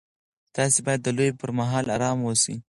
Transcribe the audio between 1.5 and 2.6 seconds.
مهال ارام واوسئ.